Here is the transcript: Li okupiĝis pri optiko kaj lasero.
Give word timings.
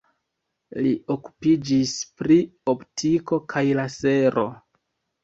Li 0.85 0.93
okupiĝis 1.15 1.93
pri 2.21 2.37
optiko 2.73 3.39
kaj 3.55 3.63
lasero. 3.81 4.47